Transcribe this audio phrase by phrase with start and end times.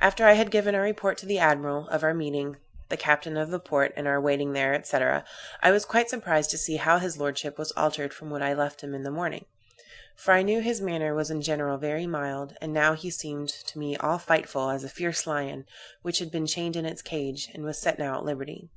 [0.00, 2.56] After I had given our report to the admiral, of our meeting
[2.88, 6.56] the captain of the port, and our waiting there, &c., I was quite surprised to
[6.56, 9.44] see how his lordship was altered from what I left him in the morning;
[10.16, 13.78] for I knew his manner was in general very mild, and now he seemed to
[13.78, 15.66] me all fightful, as a fierce lion,
[16.00, 18.70] which had been chained in its cage, and was set at liberty.